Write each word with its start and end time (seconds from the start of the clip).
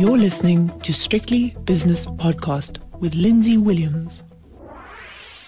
You're 0.00 0.16
listening 0.16 0.70
to 0.80 0.94
Strictly 0.94 1.50
Business 1.64 2.06
Podcast 2.06 2.78
with 3.00 3.14
Lindsay 3.14 3.58
Williams. 3.58 4.22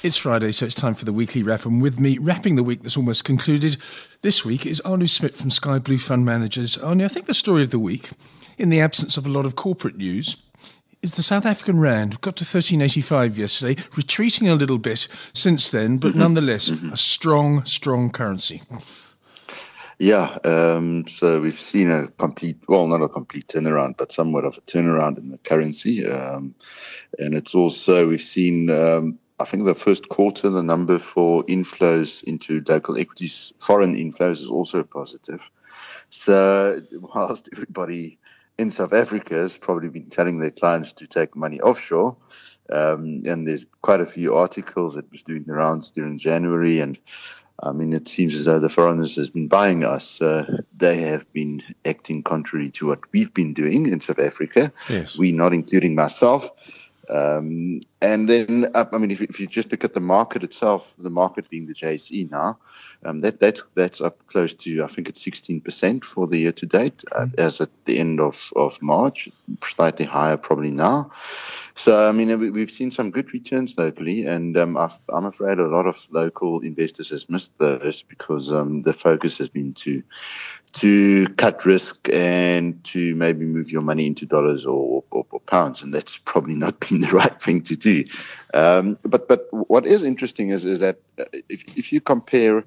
It's 0.02 0.18
Friday, 0.18 0.52
so 0.52 0.66
it's 0.66 0.74
time 0.74 0.92
for 0.92 1.06
the 1.06 1.12
weekly 1.14 1.42
wrap. 1.42 1.64
And 1.64 1.80
with 1.80 1.98
me, 1.98 2.18
wrapping 2.18 2.56
the 2.56 2.62
week 2.62 2.82
that's 2.82 2.98
almost 2.98 3.24
concluded 3.24 3.78
this 4.20 4.44
week, 4.44 4.66
is 4.66 4.78
Arno 4.82 5.06
Smit 5.06 5.34
from 5.34 5.48
Skyblue 5.48 5.98
Fund 5.98 6.26
Managers. 6.26 6.76
Arno, 6.76 7.06
I 7.06 7.08
think 7.08 7.24
the 7.24 7.32
story 7.32 7.62
of 7.62 7.70
the 7.70 7.78
week, 7.78 8.10
in 8.58 8.68
the 8.68 8.78
absence 8.78 9.16
of 9.16 9.26
a 9.26 9.30
lot 9.30 9.46
of 9.46 9.56
corporate 9.56 9.96
news, 9.96 10.36
is 11.00 11.12
the 11.12 11.22
South 11.22 11.46
African 11.46 11.80
Rand. 11.80 12.20
Got 12.20 12.36
to 12.36 12.44
1385 12.44 13.38
yesterday, 13.38 13.82
retreating 13.96 14.50
a 14.50 14.54
little 14.54 14.76
bit 14.76 15.08
since 15.32 15.70
then, 15.70 15.96
but 15.96 16.10
mm-hmm. 16.10 16.18
nonetheless, 16.18 16.68
mm-hmm. 16.68 16.92
a 16.92 16.96
strong, 16.98 17.64
strong 17.64 18.10
currency. 18.10 18.60
Yeah, 20.02 20.36
um, 20.42 21.06
so 21.06 21.40
we've 21.40 21.60
seen 21.60 21.92
a 21.92 22.08
complete, 22.08 22.58
well, 22.66 22.88
not 22.88 23.02
a 23.02 23.08
complete 23.08 23.46
turnaround, 23.46 23.96
but 23.96 24.10
somewhat 24.10 24.44
of 24.44 24.58
a 24.58 24.60
turnaround 24.62 25.16
in 25.16 25.28
the 25.28 25.38
currency. 25.38 26.04
Um, 26.04 26.56
and 27.20 27.34
it's 27.34 27.54
also, 27.54 28.08
we've 28.08 28.20
seen, 28.20 28.68
um, 28.68 29.20
I 29.38 29.44
think 29.44 29.64
the 29.64 29.76
first 29.76 30.08
quarter, 30.08 30.50
the 30.50 30.60
number 30.60 30.98
for 30.98 31.44
inflows 31.44 32.24
into 32.24 32.64
local 32.66 32.98
equities, 32.98 33.52
foreign 33.60 33.94
inflows 33.94 34.40
is 34.40 34.48
also 34.48 34.82
positive. 34.82 35.48
So 36.10 36.82
whilst 37.14 37.50
everybody 37.52 38.18
in 38.58 38.72
South 38.72 38.92
Africa 38.92 39.34
has 39.34 39.56
probably 39.56 39.88
been 39.88 40.10
telling 40.10 40.40
their 40.40 40.50
clients 40.50 40.92
to 40.94 41.06
take 41.06 41.36
money 41.36 41.60
offshore, 41.60 42.16
um, 42.72 43.22
and 43.24 43.46
there's 43.46 43.66
quite 43.82 44.00
a 44.00 44.06
few 44.06 44.34
articles 44.34 44.96
that 44.96 45.08
was 45.12 45.22
doing 45.22 45.44
the 45.46 45.52
rounds 45.52 45.92
during 45.92 46.18
January 46.18 46.80
and 46.80 46.98
I 47.60 47.72
mean, 47.72 47.92
it 47.92 48.08
seems 48.08 48.34
as 48.34 48.44
though 48.44 48.58
the 48.58 48.68
foreigners 48.68 49.16
has 49.16 49.30
been 49.30 49.48
buying 49.48 49.84
us. 49.84 50.20
Uh, 50.20 50.62
they 50.76 50.98
have 51.02 51.30
been 51.32 51.62
acting 51.84 52.22
contrary 52.22 52.70
to 52.70 52.86
what 52.86 53.00
we've 53.12 53.32
been 53.32 53.54
doing 53.54 53.86
in 53.86 54.00
South 54.00 54.18
Africa. 54.18 54.72
Yes. 54.88 55.16
We, 55.16 55.32
not 55.32 55.52
including 55.52 55.94
myself. 55.94 56.50
Um, 57.08 57.80
and 58.00 58.28
then, 58.28 58.70
uh, 58.74 58.86
I 58.92 58.98
mean, 58.98 59.10
if, 59.10 59.20
if, 59.20 59.40
you 59.40 59.46
just 59.46 59.70
look 59.70 59.84
at 59.84 59.94
the 59.94 60.00
market 60.00 60.44
itself, 60.44 60.94
the 60.98 61.10
market 61.10 61.50
being 61.50 61.66
the 61.66 61.74
JSE 61.74 62.30
now, 62.30 62.58
um, 63.04 63.20
that 63.22 63.40
that's 63.40 63.66
that's 63.74 64.00
up 64.00 64.24
close 64.28 64.54
to 64.54 64.84
I 64.84 64.86
think 64.86 65.08
it's 65.08 65.24
16% 65.24 66.04
for 66.04 66.28
the 66.28 66.38
year 66.38 66.52
to 66.52 66.66
date, 66.66 67.02
uh, 67.12 67.26
mm. 67.26 67.38
as 67.38 67.60
at 67.60 67.70
the 67.86 67.98
end 67.98 68.20
of 68.20 68.52
of 68.54 68.80
March, 68.80 69.28
slightly 69.64 70.04
higher 70.04 70.36
probably 70.36 70.70
now. 70.70 71.10
So, 71.74 72.08
I 72.08 72.12
mean, 72.12 72.52
we've 72.52 72.70
seen 72.70 72.90
some 72.90 73.10
good 73.10 73.32
returns 73.32 73.76
locally, 73.78 74.26
and 74.26 74.56
um, 74.58 74.76
I'm 74.76 75.24
afraid 75.24 75.58
a 75.58 75.66
lot 75.66 75.86
of 75.86 76.06
local 76.10 76.60
investors 76.60 77.08
has 77.10 77.30
missed 77.30 77.56
those 77.58 78.02
because 78.02 78.52
um, 78.52 78.82
the 78.82 78.92
focus 78.92 79.38
has 79.38 79.48
been 79.48 79.72
to 79.74 80.02
to 80.72 81.26
cut 81.36 81.64
risk 81.64 82.08
and 82.10 82.82
to 82.84 83.14
maybe 83.14 83.44
move 83.44 83.70
your 83.70 83.82
money 83.82 84.06
into 84.06 84.24
dollars 84.24 84.64
or, 84.64 85.04
or, 85.10 85.26
or 85.30 85.40
pounds, 85.40 85.82
and 85.82 85.92
that's 85.92 86.16
probably 86.18 86.54
not 86.54 86.80
been 86.80 87.02
the 87.02 87.08
right 87.12 87.40
thing 87.42 87.62
to 87.62 87.76
do. 87.76 88.04
Um, 88.54 88.98
but 89.02 89.28
but 89.28 89.48
what 89.52 89.86
is 89.86 90.02
interesting 90.02 90.50
is 90.50 90.64
is 90.64 90.80
that 90.80 91.00
uh, 91.18 91.24
if 91.48 91.64
if 91.76 91.92
you 91.92 92.00
compare 92.00 92.64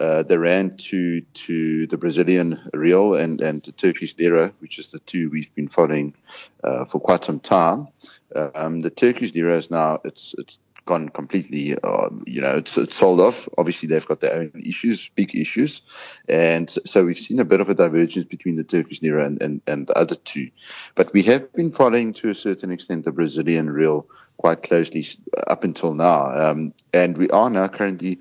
uh, 0.00 0.22
the 0.24 0.38
rand 0.38 0.78
to 0.78 1.20
to 1.20 1.86
the 1.86 1.96
Brazilian 1.96 2.60
real 2.74 3.14
and 3.14 3.40
and 3.40 3.62
the 3.62 3.72
Turkish 3.72 4.16
lira, 4.18 4.52
which 4.58 4.78
is 4.78 4.90
the 4.90 4.98
two 5.00 5.30
we've 5.30 5.54
been 5.54 5.68
following 5.68 6.14
uh, 6.64 6.84
for 6.84 7.00
quite 7.00 7.24
some 7.24 7.40
time. 7.40 7.88
Um, 8.54 8.82
the 8.82 8.90
Turkish 8.90 9.34
lira 9.34 9.56
is 9.56 9.70
now 9.70 10.00
it's 10.04 10.34
it's 10.38 10.58
gone 10.86 11.08
completely. 11.10 11.76
Uh, 11.82 12.08
you 12.24 12.40
know, 12.40 12.56
it's 12.56 12.78
it's 12.78 12.96
sold 12.96 13.20
off. 13.20 13.48
Obviously, 13.58 13.88
they've 13.88 14.06
got 14.06 14.20
their 14.20 14.34
own 14.34 14.52
issues, 14.64 15.10
big 15.14 15.34
issues, 15.34 15.82
and 16.28 16.70
so 16.86 17.04
we've 17.04 17.18
seen 17.18 17.40
a 17.40 17.44
bit 17.44 17.60
of 17.60 17.68
a 17.68 17.74
divergence 17.74 18.24
between 18.24 18.56
the 18.56 18.64
Turkish 18.64 19.02
lira 19.02 19.26
and 19.26 19.42
and, 19.42 19.60
and 19.66 19.86
the 19.86 19.98
other 19.98 20.16
two. 20.16 20.48
But 20.94 21.12
we 21.12 21.22
have 21.24 21.52
been 21.52 21.70
following 21.70 22.12
to 22.14 22.30
a 22.30 22.34
certain 22.34 22.70
extent 22.70 23.04
the 23.04 23.12
Brazilian 23.12 23.68
real 23.68 24.06
quite 24.38 24.62
closely 24.62 25.06
up 25.48 25.64
until 25.64 25.94
now, 25.94 26.26
um, 26.30 26.72
and 26.94 27.18
we 27.18 27.28
are 27.30 27.50
now 27.50 27.68
currently 27.68 28.18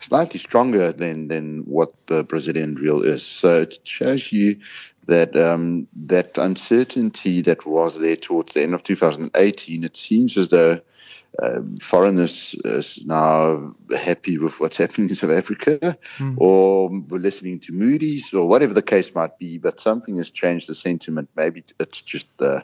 slightly 0.00 0.38
stronger 0.38 0.92
than 0.92 1.28
than 1.28 1.62
what 1.66 1.92
the 2.06 2.24
Brazilian 2.24 2.76
real 2.76 3.02
is. 3.02 3.24
So 3.26 3.62
it 3.62 3.78
shows 3.84 4.32
you 4.32 4.56
that 5.06 5.36
um, 5.36 5.86
that 6.06 6.38
uncertainty 6.38 7.42
that 7.42 7.66
was 7.66 7.98
there 7.98 8.16
towards 8.16 8.54
the 8.54 8.62
end 8.62 8.74
of 8.74 8.82
2018. 8.82 9.84
It 9.84 9.96
seems 9.96 10.36
as 10.36 10.48
though 10.48 10.80
um, 11.42 11.76
foreigners 11.78 12.54
is 12.64 13.00
now 13.04 13.74
happy 13.96 14.38
with 14.38 14.60
what's 14.60 14.76
happening 14.76 15.08
in 15.08 15.16
South 15.16 15.30
Africa, 15.30 15.98
mm. 16.18 16.34
or 16.38 16.88
we're 16.88 17.18
listening 17.18 17.58
to 17.60 17.72
Moody's, 17.72 18.32
or 18.32 18.46
whatever 18.46 18.72
the 18.72 18.82
case 18.82 19.14
might 19.14 19.38
be. 19.38 19.58
But 19.58 19.80
something 19.80 20.16
has 20.18 20.30
changed 20.30 20.68
the 20.68 20.74
sentiment. 20.74 21.28
Maybe 21.34 21.64
it's 21.80 22.02
just 22.02 22.28
uh, 22.40 22.60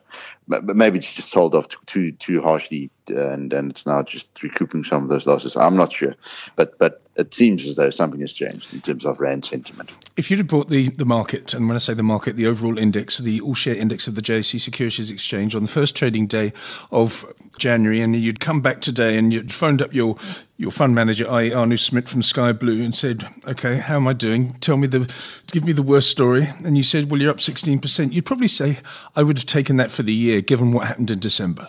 maybe 0.46 0.98
it's 0.98 1.12
just 1.12 1.30
sold 1.30 1.54
off 1.54 1.66
too 1.86 2.12
too 2.12 2.42
harshly, 2.42 2.90
and 3.10 3.52
and 3.52 3.70
it's 3.70 3.86
now 3.86 4.02
just 4.02 4.42
recouping 4.42 4.84
some 4.84 5.02
of 5.02 5.08
those 5.08 5.26
losses. 5.26 5.56
I'm 5.56 5.76
not 5.76 5.92
sure, 5.92 6.14
but 6.56 6.78
but 6.78 7.02
it 7.16 7.34
seems 7.34 7.66
as 7.66 7.76
though 7.76 7.90
something 7.90 8.20
has 8.20 8.32
changed 8.32 8.72
in 8.72 8.80
terms 8.80 9.04
of 9.04 9.20
rand 9.20 9.44
sentiment. 9.44 9.90
If 10.16 10.30
you'd 10.30 10.38
have 10.38 10.46
bought 10.46 10.70
the, 10.70 10.90
the 10.90 11.04
market, 11.04 11.54
and 11.54 11.68
when 11.68 11.76
I 11.76 11.78
say 11.78 11.92
the 11.92 12.02
market, 12.02 12.36
the 12.36 12.46
overall 12.46 12.78
index, 12.78 13.18
the 13.18 13.40
all 13.40 13.54
share 13.54 13.74
index 13.74 14.06
of 14.06 14.14
the 14.14 14.22
JSE 14.22 14.60
Securities 14.60 15.10
Exchange 15.10 15.54
on 15.54 15.62
the 15.62 15.68
first 15.68 15.96
trading 15.96 16.26
day 16.26 16.52
of 16.90 17.26
January, 17.58 18.00
and 18.00 18.16
you'd 18.16 18.40
come 18.40 18.60
back 18.60 18.80
today 18.80 19.18
and 19.18 19.32
you'd 19.32 19.52
phoned 19.52 19.82
up 19.82 19.92
your 19.92 20.16
your 20.56 20.70
fund 20.70 20.94
manager, 20.94 21.30
i.e. 21.30 21.52
Arno 21.52 21.76
Smit 21.76 22.08
from 22.08 22.20
Skyblue, 22.20 22.82
and 22.82 22.94
said, 22.94 23.26
"Okay, 23.46 23.78
how 23.78 23.96
am 23.96 24.06
I 24.06 24.12
doing? 24.12 24.54
Tell 24.60 24.76
me 24.76 24.86
the, 24.86 25.10
give 25.50 25.64
me 25.64 25.72
the 25.72 25.82
worst 25.82 26.10
story." 26.10 26.48
And 26.64 26.76
you 26.76 26.82
said, 26.82 27.10
"Well, 27.10 27.20
you're 27.20 27.30
up 27.30 27.38
16%." 27.38 28.12
You'd 28.12 28.26
probably 28.26 28.48
say, 28.48 28.78
"I 29.16 29.22
would 29.22 29.38
have 29.38 29.46
taken 29.46 29.76
that 29.76 29.90
for 29.90 30.02
the 30.02 30.14
year, 30.14 30.40
given 30.40 30.72
what 30.72 30.86
happened 30.86 31.10
in 31.10 31.18
December." 31.18 31.68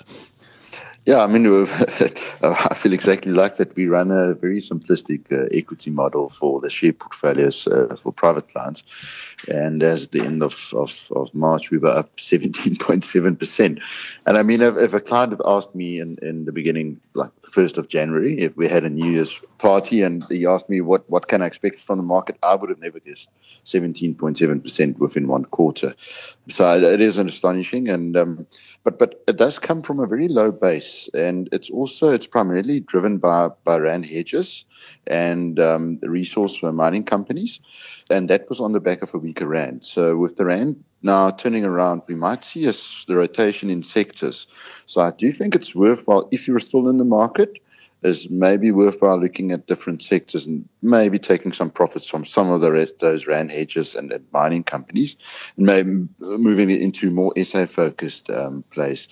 Yeah, 1.06 1.24
I 1.24 1.28
mean, 1.28 1.48
I 2.44 2.74
feel 2.76 2.94
exactly 2.94 3.32
like 3.32 3.58
that. 3.58 3.76
We 3.76 3.88
run 3.88 4.12
a 4.12 4.36
very 4.36 4.62
simplistic 4.62 5.32
uh, 5.32 5.48
equity 5.52 5.90
model 5.90 6.30
for 6.30 6.62
the 6.62 6.70
share 6.70 6.94
portfolios 6.94 7.66
uh, 7.66 7.96
for 8.02 8.12
private 8.12 8.48
clients. 8.50 8.84
And 9.48 9.82
as 9.82 10.10
the 10.10 10.22
end 10.22 10.44
of, 10.44 10.72
of, 10.76 11.08
of 11.16 11.34
March, 11.34 11.72
we 11.72 11.80
were 11.80 11.90
up 11.90 12.16
17.7%. 12.18 13.82
And 14.28 14.38
I 14.38 14.44
mean, 14.44 14.62
if, 14.62 14.78
if, 14.78 14.94
a 14.94 15.00
client 15.00 15.32
had 15.32 15.42
asked 15.44 15.74
me 15.74 16.00
in, 16.00 16.20
in 16.22 16.46
the 16.46 16.52
beginning, 16.52 17.02
like 17.14 17.32
the 17.42 17.50
1st 17.50 17.78
of 17.78 17.88
January, 17.88 18.40
if 18.40 18.56
we 18.56 18.68
had 18.68 18.84
a 18.84 18.90
New 18.90 19.12
Year's 19.12 19.42
party 19.58 20.02
and 20.02 20.24
he 20.30 20.46
asked 20.46 20.70
me 20.70 20.82
what, 20.82 21.10
what 21.10 21.28
can 21.28 21.42
I 21.42 21.46
expect 21.46 21.80
from 21.80 21.98
the 21.98 22.04
market, 22.04 22.38
I 22.42 22.56
would 22.56 22.70
have 22.70 22.80
never 22.80 23.00
guessed 23.00 23.30
17.7% 23.66 24.98
within 24.98 25.28
one 25.28 25.46
quarter. 25.46 25.94
So 26.48 26.82
it 26.82 27.02
is 27.02 27.18
astonishing. 27.18 27.90
And, 27.90 28.16
um, 28.16 28.48
but, 28.84 28.98
but 28.98 29.24
it 29.28 29.38
does 29.38 29.60
come 29.60 29.82
from 29.82 30.00
a 30.00 30.08
very 30.08 30.28
low 30.28 30.52
base. 30.52 31.10
And 31.14 31.50
it's 31.52 31.70
also, 31.70 32.10
it's 32.12 32.28
primarily 32.28 32.80
driven 32.80 33.18
by, 33.18 33.50
by 33.64 33.78
RAND 33.78 34.06
hedges 34.06 34.66
and 35.08 35.60
um, 35.60 36.00
resource 36.04 36.64
mining 36.64 37.04
companies. 37.04 37.60
And 38.10 38.30
that 38.30 38.48
was 38.50 38.60
on 38.60 38.72
the 38.72 38.80
back 38.80 39.02
of 39.02 39.14
a 39.14 39.18
weaker 39.18 39.48
RAND. 39.48 39.86
So 39.86 40.18
with 40.18 40.38
the 40.38 40.46
RAND 40.46 40.84
now 41.04 41.32
turning 41.32 41.66
around, 41.66 42.04
we 42.08 42.16
might 42.16 42.44
see 42.44 42.66
a, 42.68 42.74
the 43.08 43.16
rotation 43.16 43.70
in 43.70 43.84
sectors. 43.84 44.48
So 44.86 45.02
I 45.02 45.12
do 45.12 45.32
think 45.32 45.56
it's 45.56 45.76
worthwhile, 45.76 46.28
if 46.32 46.48
you're 46.48 46.60
still 46.60 46.90
in 46.90 46.98
the 46.98 47.04
market, 47.04 47.58
is 48.04 48.30
maybe 48.30 48.72
worthwhile 48.72 49.20
looking 49.20 49.52
at 49.52 49.68
different 49.68 50.02
sectors 50.02 50.46
and 50.48 50.68
maybe 50.82 51.20
taking 51.20 51.54
some 51.54 51.70
profits 51.70 52.08
from 52.08 52.26
some 52.26 52.50
of 52.50 52.62
the 52.62 52.72
rest, 52.72 52.94
those 53.00 53.28
RAND 53.28 53.52
hedges 53.52 53.96
and, 53.96 54.12
mining 54.34 54.64
companies, 54.64 55.16
and 55.58 55.66
maybe 55.66 56.08
moving 56.20 56.70
it 56.72 56.82
into 56.82 57.12
more 57.12 57.32
SA 57.44 57.66
focused 57.68 58.30
um, 58.32 58.64
place, 58.72 59.08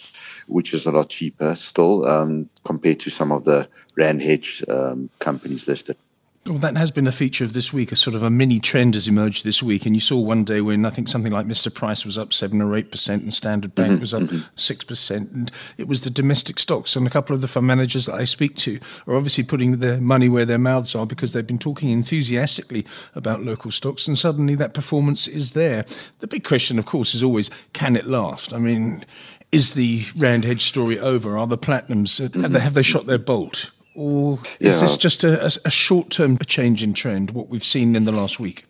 which 0.47 0.73
is 0.73 0.85
a 0.85 0.91
lot 0.91 1.09
cheaper 1.09 1.55
still 1.55 2.05
um, 2.07 2.49
compared 2.63 2.99
to 2.99 3.09
some 3.09 3.31
of 3.31 3.43
the 3.43 3.67
RAND 3.95 4.21
hedge 4.21 4.63
um, 4.67 5.09
companies 5.19 5.67
listed. 5.67 5.97
Well, 6.45 6.57
that 6.59 6.77
has 6.77 6.89
been 6.89 7.05
a 7.05 7.11
feature 7.11 7.43
of 7.43 7.53
this 7.53 7.73
week. 7.73 7.91
A 7.91 7.95
sort 7.95 8.15
of 8.15 8.23
a 8.23 8.29
mini 8.29 8.59
trend 8.59 8.93
has 8.93 9.07
emerged 9.07 9.43
this 9.43 9.61
week, 9.61 9.85
and 9.85 9.95
you 9.95 9.99
saw 9.99 10.17
one 10.17 10.45
day 10.45 10.61
when 10.61 10.85
I 10.85 10.89
think 10.89 11.07
something 11.09 11.33
like 11.33 11.45
Mr. 11.45 11.71
Price 11.71 12.05
was 12.05 12.17
up 12.17 12.31
seven 12.31 12.61
or 12.61 12.75
eight 12.75 12.91
percent, 12.91 13.21
and 13.21 13.33
Standard 13.33 13.75
Bank 13.75 13.93
mm-hmm. 13.93 13.99
was 13.99 14.13
up 14.13 14.23
mm-hmm. 14.23 14.47
6 14.55 14.85
percent, 14.85 15.31
and 15.31 15.51
it 15.77 15.87
was 15.87 16.03
the 16.03 16.09
domestic 16.09 16.57
stocks. 16.57 16.95
And 16.95 17.05
a 17.05 17.09
couple 17.09 17.35
of 17.35 17.41
the 17.41 17.47
fund 17.47 17.67
managers 17.67 18.05
that 18.05 18.15
I 18.15 18.23
speak 18.23 18.55
to 18.57 18.79
are 19.05 19.15
obviously 19.15 19.43
putting 19.43 19.77
their 19.77 19.99
money 19.99 20.29
where 20.29 20.45
their 20.45 20.57
mouths 20.57 20.95
are 20.95 21.05
because 21.05 21.33
they've 21.33 21.45
been 21.45 21.59
talking 21.59 21.89
enthusiastically 21.89 22.85
about 23.15 23.43
local 23.43 23.69
stocks, 23.69 24.07
and 24.07 24.17
suddenly 24.17 24.55
that 24.55 24.73
performance 24.73 25.27
is 25.27 25.51
there. 25.51 25.85
The 26.19 26.27
big 26.27 26.45
question, 26.45 26.79
of 26.79 26.85
course, 26.85 27.13
is 27.13 27.21
always 27.21 27.51
can 27.73 27.95
it 27.95 28.07
last? 28.07 28.53
I 28.53 28.59
mean, 28.59 29.03
is 29.51 29.71
the 29.71 30.05
Rand 30.17 30.45
hedge 30.45 30.63
story 30.63 30.97
over? 30.97 31.37
Are 31.37 31.47
the 31.47 31.57
platinums 31.57 32.27
mm-hmm. 32.27 32.55
have 32.55 32.73
they 32.73 32.81
shot 32.81 33.07
their 33.07 33.17
bolt? 33.17 33.71
Or 33.99 34.39
is 34.59 34.75
yeah. 34.75 34.81
this 34.81 34.97
just 34.97 35.23
a, 35.23 35.59
a 35.65 35.69
short-term 35.69 36.37
change 36.39 36.81
in 36.81 36.93
trend? 36.93 37.31
What 37.31 37.49
we've 37.49 37.63
seen 37.63 37.95
in 37.95 38.05
the 38.05 38.11
last 38.11 38.39
week? 38.39 38.65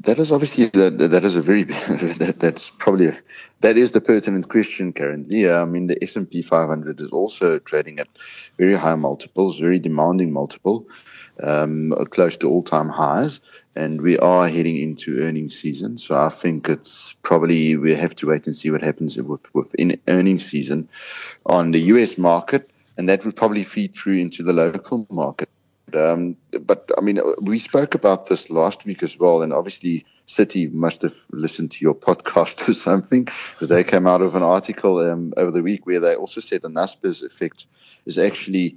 That 0.00 0.18
is 0.18 0.30
obviously 0.30 0.66
that, 0.74 0.98
that 0.98 1.24
is 1.24 1.36
a 1.36 1.42
very 1.42 1.62
that, 2.22 2.36
that's 2.38 2.70
probably 2.78 3.08
a, 3.08 3.18
that 3.60 3.76
is 3.76 3.92
the 3.92 4.00
pertinent 4.00 4.48
question 4.48 4.92
currently. 4.92 5.42
Yeah, 5.42 5.62
I 5.62 5.64
mean 5.64 5.86
the 5.86 6.02
S 6.02 6.16
and 6.16 6.30
P 6.30 6.42
500 6.42 7.00
is 7.00 7.10
also 7.10 7.58
trading 7.60 7.98
at 7.98 8.08
very 8.58 8.74
high 8.74 8.96
multiples, 8.96 9.58
very 9.58 9.78
demanding 9.78 10.32
multiple. 10.32 10.86
um, 11.42 11.94
close 12.10 12.36
to 12.38 12.48
all-time 12.48 12.88
highs, 12.88 13.40
and 13.74 14.02
we 14.02 14.18
are 14.18 14.48
heading 14.48 14.78
into 14.78 15.20
earnings 15.20 15.58
season. 15.58 15.96
So 15.98 16.14
I 16.14 16.28
think 16.28 16.68
it's 16.68 17.14
probably 17.22 17.76
we 17.76 17.94
have 17.94 18.14
to 18.16 18.28
wait 18.28 18.46
and 18.46 18.56
see 18.56 18.70
what 18.70 18.82
happens 18.82 19.16
with 19.16 19.40
within 19.54 19.98
earnings 20.08 20.44
season 20.44 20.88
on 21.46 21.70
the 21.70 21.80
U.S. 21.94 22.18
market, 22.18 22.70
and 22.96 23.08
that 23.08 23.24
will 23.24 23.32
probably 23.32 23.64
feed 23.64 23.94
through 23.94 24.18
into 24.18 24.42
the 24.42 24.52
local 24.52 25.06
market. 25.10 25.48
Um, 25.94 26.36
but 26.62 26.90
I 26.96 27.00
mean, 27.00 27.20
we 27.40 27.58
spoke 27.58 27.94
about 27.94 28.28
this 28.28 28.50
last 28.50 28.84
week 28.84 29.02
as 29.02 29.18
well, 29.18 29.42
and 29.42 29.52
obviously 29.52 30.06
Citi 30.28 30.72
must 30.72 31.02
have 31.02 31.16
listened 31.30 31.70
to 31.72 31.84
your 31.84 31.94
podcast 32.08 32.68
or 32.68 32.74
something 32.74 33.24
because 33.24 33.68
they 33.68 33.84
came 33.84 34.06
out 34.06 34.22
of 34.22 34.34
an 34.34 34.42
article 34.42 34.98
um, 34.98 35.32
over 35.36 35.50
the 35.50 35.62
week 35.62 35.86
where 35.86 36.00
they 36.00 36.14
also 36.14 36.40
said 36.40 36.62
the 36.62 36.68
Naspers 36.68 37.22
effect 37.22 37.66
is 38.06 38.18
actually. 38.18 38.76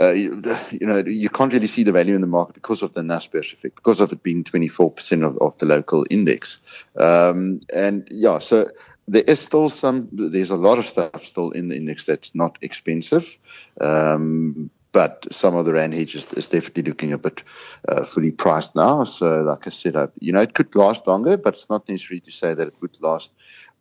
Uh, 0.00 0.12
you, 0.12 0.40
you, 0.70 0.86
know, 0.86 0.98
you 0.98 1.28
can't 1.28 1.52
really 1.52 1.66
see 1.66 1.82
the 1.82 1.90
value 1.90 2.14
in 2.14 2.20
the 2.20 2.26
market 2.28 2.54
because 2.54 2.84
of 2.84 2.94
the 2.94 3.00
Naspers 3.00 3.52
effect, 3.52 3.74
because 3.74 4.00
of 4.00 4.12
it 4.12 4.22
being 4.22 4.44
24% 4.44 5.26
of, 5.26 5.36
of 5.38 5.58
the 5.58 5.66
local 5.66 6.06
index. 6.08 6.60
Um, 6.96 7.58
and 7.74 8.06
yeah, 8.08 8.38
so 8.38 8.70
there 9.08 9.22
is 9.22 9.40
still 9.40 9.68
some, 9.70 10.08
there's 10.12 10.50
a 10.50 10.56
lot 10.56 10.78
of 10.78 10.86
stuff 10.86 11.24
still 11.24 11.50
in 11.52 11.68
the 11.68 11.76
index 11.76 12.04
that's 12.04 12.34
not 12.34 12.58
expensive. 12.60 13.38
Um, 13.80 14.70
but 14.92 15.26
some 15.30 15.54
of 15.54 15.66
the 15.66 15.72
rand 15.72 15.94
is, 15.94 16.14
is 16.14 16.48
definitely 16.48 16.82
looking 16.84 17.12
a 17.12 17.18
bit 17.18 17.44
uh, 17.88 18.04
fully 18.04 18.32
priced 18.32 18.74
now. 18.74 19.04
So, 19.04 19.42
like 19.42 19.66
I 19.66 19.70
said, 19.70 19.96
I, 19.96 20.08
you 20.18 20.32
know, 20.32 20.40
it 20.40 20.54
could 20.54 20.74
last 20.74 21.06
longer, 21.06 21.36
but 21.36 21.54
it's 21.54 21.68
not 21.68 21.88
necessary 21.88 22.20
to 22.20 22.30
say 22.30 22.54
that 22.54 22.68
it 22.68 22.74
would 22.80 22.96
last 23.00 23.32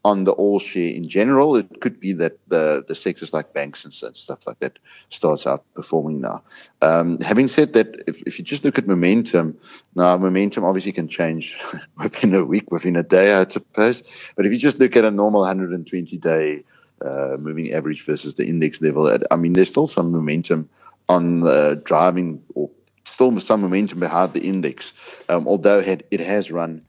on 0.07 0.23
the 0.23 0.31
all 0.31 0.57
share 0.57 0.89
in 0.99 1.09
general. 1.09 1.57
It 1.57 1.81
could 1.81 1.99
be 1.99 2.13
that 2.13 2.37
the 2.47 2.85
the 2.87 2.95
sectors 2.95 3.33
like 3.33 3.53
banks 3.53 3.83
and 3.83 3.93
stuff 3.93 4.39
like 4.47 4.59
that 4.59 4.79
starts 5.09 5.45
out 5.45 5.65
performing 5.73 6.21
now. 6.21 6.41
Um, 6.81 7.19
having 7.19 7.49
said 7.49 7.73
that, 7.73 7.87
if, 8.07 8.21
if 8.23 8.39
you 8.39 8.45
just 8.45 8.63
look 8.63 8.77
at 8.77 8.87
momentum, 8.87 9.57
now 9.95 10.17
momentum 10.17 10.63
obviously 10.63 10.93
can 10.93 11.09
change 11.09 11.57
within 11.97 12.33
a 12.33 12.45
week, 12.45 12.71
within 12.71 12.95
a 12.95 13.03
day, 13.03 13.35
I 13.35 13.45
suppose. 13.45 14.01
But 14.35 14.45
if 14.45 14.51
you 14.53 14.57
just 14.57 14.79
look 14.79 14.95
at 14.95 15.03
a 15.03 15.11
normal 15.11 15.41
120 15.41 16.17
day 16.17 16.63
uh, 17.05 17.35
moving 17.37 17.73
average 17.73 18.05
versus 18.05 18.35
the 18.35 18.47
index 18.47 18.81
level, 18.81 19.19
I 19.29 19.35
mean, 19.35 19.53
there's 19.53 19.69
still 19.69 19.87
some 19.87 20.11
momentum 20.11 20.69
on 21.09 21.45
uh, 21.45 21.75
driving 21.83 22.41
or 22.55 22.69
still 23.03 23.39
some 23.39 23.61
momentum 23.61 23.99
behind 23.99 24.33
the 24.33 24.41
index, 24.41 24.93
um, 25.29 25.47
although 25.47 25.79
it, 25.79 26.05
it 26.11 26.19
has 26.19 26.51
run 26.51 26.81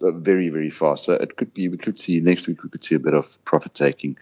very, 0.00 0.48
very 0.48 0.70
fast. 0.70 1.04
So 1.04 1.14
it 1.14 1.36
could 1.36 1.52
be, 1.54 1.68
we 1.68 1.76
could 1.76 1.98
see 1.98 2.20
next 2.20 2.46
week, 2.46 2.62
we 2.62 2.70
could 2.70 2.84
see 2.84 2.94
a 2.94 3.00
bit 3.00 3.14
of 3.14 3.42
profit 3.44 3.74
taking 3.74 4.16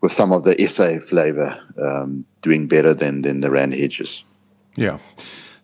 with 0.00 0.12
some 0.12 0.32
of 0.32 0.44
the 0.44 0.66
SA 0.66 0.98
flavor 0.98 1.60
um, 1.80 2.24
doing 2.42 2.68
better 2.68 2.94
than, 2.94 3.22
than 3.22 3.40
the 3.40 3.50
RAND 3.50 3.74
hedges. 3.74 4.24
Yeah. 4.76 4.98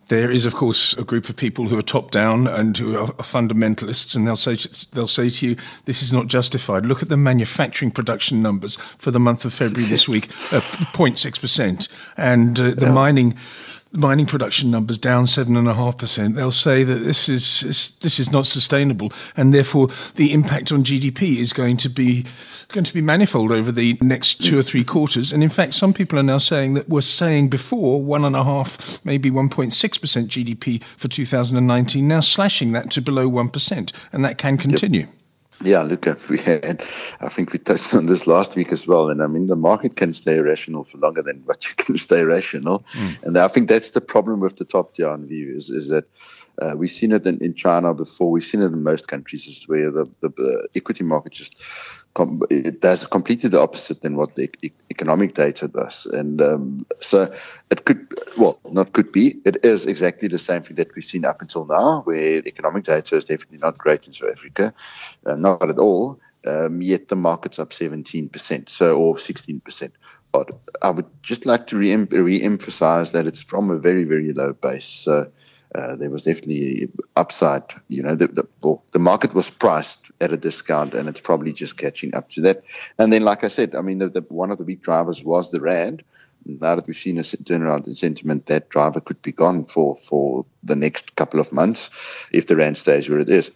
There 0.09 0.31
is, 0.31 0.47
of 0.47 0.55
course, 0.55 0.93
a 0.97 1.03
group 1.03 1.29
of 1.29 1.35
people 1.35 1.67
who 1.67 1.77
are 1.77 1.83
top 1.83 2.09
down 2.09 2.47
and 2.47 2.75
who 2.75 2.97
are 2.97 3.13
fundamentalists, 3.17 4.15
and 4.15 4.27
they'll 4.27 4.35
say 4.35 4.57
they'll 4.91 5.07
say 5.07 5.29
to 5.29 5.49
you, 5.49 5.55
"This 5.85 6.01
is 6.01 6.11
not 6.11 6.25
justified." 6.25 6.83
Look 6.83 7.03
at 7.03 7.09
the 7.09 7.17
manufacturing 7.17 7.91
production 7.91 8.41
numbers 8.41 8.77
for 8.97 9.11
the 9.11 9.19
month 9.19 9.45
of 9.45 9.53
February 9.53 9.87
this 9.87 10.07
week, 10.13 10.29
uh, 10.51 10.61
0.6 10.93 11.39
percent, 11.39 11.87
and 12.17 12.59
uh, 12.59 12.71
the 12.71 12.87
yeah. 12.87 12.91
mining 12.91 13.37
mining 13.91 14.25
production 14.25 14.69
numbers 14.71 14.97
down 14.97 15.27
seven 15.27 15.57
and 15.57 15.67
a 15.67 15.73
half 15.73 15.97
percent, 15.97 16.35
they'll 16.35 16.51
say 16.51 16.83
that 16.83 16.99
this 16.99 17.29
is 17.29 17.91
this 18.01 18.19
is 18.19 18.31
not 18.31 18.45
sustainable, 18.45 19.11
and 19.35 19.53
therefore 19.53 19.89
the 20.15 20.33
impact 20.33 20.71
on 20.71 20.83
GDP 20.83 21.37
is 21.37 21.53
going 21.53 21.77
to 21.77 21.89
be 21.89 22.25
going 22.69 22.83
to 22.83 22.93
be 22.93 23.01
manifold 23.01 23.51
over 23.51 23.71
the 23.71 23.97
next 24.01 24.43
two 24.43 24.57
or 24.59 24.61
three 24.61 24.83
quarters. 24.83 25.31
And 25.31 25.41
in 25.41 25.49
fact, 25.49 25.73
some 25.73 25.93
people 25.93 26.19
are 26.19 26.23
now 26.23 26.37
saying 26.37 26.75
that 26.75 26.87
we're 26.87 27.01
saying 27.01 27.49
before 27.49 28.01
one 28.03 28.23
and 28.23 28.35
a 28.35 28.43
half, 28.43 29.03
maybe 29.03 29.31
one 29.31 29.49
point 29.49 29.73
six 29.73 29.97
percent 29.97 30.29
GDP 30.29 30.83
for 30.83 31.07
2019, 31.07 32.07
now 32.07 32.19
slashing 32.19 32.71
that 32.73 32.91
to 32.91 33.01
below 33.01 33.27
one 33.27 33.49
percent, 33.49 33.91
and 34.13 34.23
that 34.23 34.37
can 34.37 34.57
continue. 34.57 35.01
Yep. 35.01 35.09
Yeah, 35.61 35.81
look, 35.81 36.05
we 36.29 36.37
had, 36.37 36.83
I 37.19 37.29
think 37.29 37.51
we 37.51 37.59
touched 37.59 37.93
on 37.93 38.05
this 38.05 38.27
last 38.27 38.55
week 38.55 38.71
as 38.71 38.87
well. 38.87 39.09
And 39.09 39.21
I 39.21 39.27
mean, 39.27 39.47
the 39.47 39.55
market 39.55 39.95
can 39.95 40.13
stay 40.13 40.39
rational 40.39 40.83
for 40.83 40.97
longer 40.97 41.21
than 41.21 41.41
what 41.45 41.65
you 41.67 41.75
can 41.77 41.97
stay 41.97 42.23
rational. 42.23 42.85
Mm. 42.93 43.23
And 43.23 43.37
I 43.37 43.47
think 43.47 43.67
that's 43.67 43.91
the 43.91 44.01
problem 44.01 44.39
with 44.39 44.57
the 44.57 44.65
top 44.65 44.95
down 44.95 45.27
view 45.27 45.55
is, 45.55 45.69
is 45.69 45.87
that 45.89 46.05
uh, 46.61 46.73
we've 46.75 46.91
seen 46.91 47.11
it 47.11 47.25
in, 47.25 47.37
in 47.39 47.53
China 47.53 47.93
before. 47.93 48.31
We've 48.31 48.43
seen 48.43 48.61
it 48.61 48.67
in 48.67 48.83
most 48.83 49.07
countries 49.07 49.63
where 49.67 49.91
the, 49.91 50.05
the, 50.19 50.29
the 50.29 50.67
equity 50.75 51.03
market 51.03 51.31
just 51.31 51.55
com- 52.13 52.41
it 52.49 52.81
does 52.81 53.05
completely 53.05 53.49
the 53.49 53.59
opposite 53.59 54.01
than 54.01 54.15
what 54.15 54.35
the 54.35 54.49
e- 54.61 54.71
economic 54.89 55.33
data 55.33 55.67
does. 55.67 56.05
And 56.07 56.41
um, 56.41 56.85
so 56.99 57.33
it 57.71 57.85
could, 57.85 58.07
well, 58.37 58.59
not 58.71 58.93
could 58.93 59.11
be, 59.11 59.39
it 59.45 59.63
is 59.63 59.85
exactly 59.85 60.27
the 60.27 60.39
same 60.39 60.63
thing 60.63 60.75
that 60.77 60.93
we've 60.95 61.05
seen 61.05 61.25
up 61.25 61.41
until 61.41 61.65
now, 61.65 62.01
where 62.03 62.45
economic 62.45 62.83
data 62.83 63.15
is 63.15 63.25
definitely 63.25 63.59
not 63.59 63.77
great 63.77 64.07
in 64.07 64.13
South 64.13 64.31
Africa, 64.31 64.73
uh, 65.25 65.35
not 65.35 65.69
at 65.69 65.79
all. 65.79 66.19
Um, 66.47 66.81
yet 66.81 67.09
the 67.09 67.15
market's 67.15 67.59
up 67.59 67.71
17%, 67.71 68.69
so 68.69 68.97
or 68.97 69.15
16%. 69.15 69.91
But 70.31 70.51
I 70.81 70.91
would 70.91 71.07
just 71.23 71.45
like 71.45 71.67
to 71.67 71.77
re 71.77 72.41
emphasize 72.41 73.11
that 73.11 73.27
it's 73.27 73.41
from 73.41 73.71
a 73.71 73.79
very, 73.79 74.03
very 74.03 74.31
low 74.31 74.53
base. 74.53 74.85
So 74.85 75.29
uh, 75.75 75.95
there 75.95 76.09
was 76.09 76.23
definitely 76.23 76.89
upside. 77.15 77.63
You 77.87 78.03
know, 78.03 78.15
the, 78.15 78.27
the, 78.27 78.47
well, 78.61 78.83
the 78.91 78.99
market 78.99 79.33
was 79.33 79.51
priced 79.51 79.99
at 80.19 80.33
a 80.33 80.37
discount, 80.37 80.93
and 80.93 81.07
it's 81.07 81.21
probably 81.21 81.53
just 81.53 81.77
catching 81.77 82.13
up 82.15 82.29
to 82.31 82.41
that. 82.41 82.63
And 82.97 83.13
then, 83.13 83.23
like 83.23 83.43
I 83.43 83.49
said, 83.49 83.75
I 83.75 83.81
mean, 83.81 83.99
the, 83.99 84.09
the, 84.09 84.21
one 84.29 84.51
of 84.51 84.57
the 84.57 84.63
big 84.63 84.81
drivers 84.81 85.23
was 85.23 85.51
the 85.51 85.61
rand. 85.61 86.03
Now 86.45 86.75
that 86.75 86.87
we've 86.87 86.97
seen 86.97 87.17
a 87.19 87.21
turnaround 87.21 87.85
in 87.85 87.95
sentiment, 87.95 88.47
that 88.47 88.69
driver 88.69 89.01
could 89.01 89.21
be 89.21 89.31
gone 89.31 89.65
for 89.65 89.95
for 89.97 90.45
the 90.63 90.75
next 90.75 91.15
couple 91.15 91.39
of 91.39 91.51
months 91.51 91.89
if 92.31 92.47
the 92.47 92.55
rand 92.55 92.77
stays 92.77 93.09
where 93.09 93.19
it 93.19 93.29
is. 93.29 93.51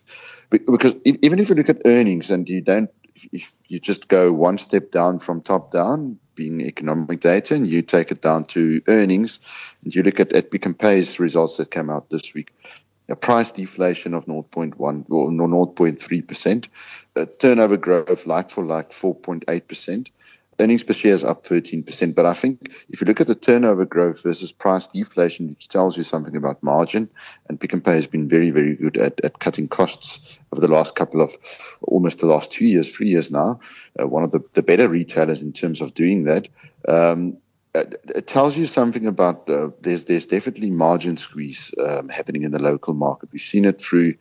Because 0.49 0.93
even 1.05 1.39
if 1.39 1.49
you 1.49 1.55
look 1.55 1.69
at 1.69 1.81
earnings 1.85 2.29
and 2.29 2.47
you 2.47 2.61
don't, 2.61 2.91
you 3.67 3.79
just 3.79 4.07
go 4.09 4.31
one 4.31 4.57
step 4.57 4.91
down 4.91 5.17
from 5.17 5.41
top 5.41 5.71
down, 5.71 6.19
being 6.35 6.61
economic 6.61 7.19
data, 7.21 7.55
and 7.55 7.67
you 7.67 7.81
take 7.81 8.11
it 8.11 8.21
down 8.21 8.45
to 8.45 8.81
earnings, 8.87 9.39
and 9.83 9.93
you 9.95 10.03
look 10.03 10.19
at, 10.19 10.33
at 10.33 10.51
Pick 10.51 10.65
n 10.65 10.73
Pay's 10.73 11.19
results 11.19 11.57
that 11.57 11.71
came 11.71 11.89
out 11.89 12.09
this 12.09 12.33
week, 12.33 12.53
a 13.09 13.15
price 13.15 13.51
deflation 13.51 14.13
of 14.13 14.25
0.1 14.25 14.75
or 14.79 15.29
0.3%, 15.29 16.67
a 17.15 17.25
turnover 17.25 17.77
growth 17.77 18.25
like 18.25 18.49
for 18.49 18.63
like 18.63 18.91
4.8%, 18.91 20.07
earnings 20.59 20.83
per 20.83 20.93
share 20.93 21.13
is 21.13 21.23
up 21.23 21.43
13%. 21.45 22.15
But 22.15 22.25
I 22.25 22.33
think 22.33 22.71
if 22.89 23.01
you 23.01 23.07
look 23.07 23.21
at 23.21 23.27
the 23.27 23.35
turnover 23.35 23.85
growth 23.85 24.23
versus 24.23 24.51
price 24.51 24.87
deflation, 24.87 25.49
which 25.49 25.69
tells 25.69 25.97
you 25.97 26.03
something 26.03 26.35
about 26.35 26.61
margin, 26.63 27.09
and 27.47 27.59
Pick 27.59 27.73
n 27.73 27.81
Pay 27.81 27.95
has 27.95 28.07
been 28.07 28.27
very, 28.27 28.49
very 28.49 28.75
good 28.75 28.97
at, 28.97 29.19
at 29.23 29.39
cutting 29.39 29.67
costs 29.67 30.37
over 30.51 30.61
the 30.61 30.73
last 30.73 30.95
couple 30.95 31.21
of, 31.21 31.35
almost 31.83 32.19
the 32.19 32.27
last 32.27 32.51
two 32.51 32.65
years, 32.65 32.93
three 32.93 33.09
years 33.09 33.31
now, 33.31 33.59
uh, 33.99 34.07
one 34.07 34.23
of 34.23 34.31
the, 34.31 34.39
the 34.53 34.63
better 34.63 34.87
retailers 34.87 35.41
in 35.41 35.53
terms 35.53 35.81
of 35.81 35.93
doing 35.93 36.23
that. 36.25 36.47
Um, 36.87 37.37
it, 37.75 38.27
tells 38.27 38.55
you 38.55 38.65
something 38.65 39.07
about 39.07 39.49
uh, 39.49 39.69
there's 39.81 40.03
there's 40.03 40.27
definitely 40.27 40.69
margin 40.69 41.17
squeeze 41.17 41.73
um, 41.83 42.07
happening 42.07 42.43
in 42.43 42.51
the 42.51 42.59
local 42.59 42.93
market. 42.93 43.29
We've 43.31 43.41
seen 43.41 43.65
it 43.65 43.81
through, 43.81 44.13